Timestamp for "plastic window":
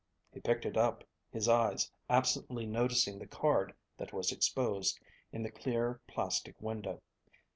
6.07-7.03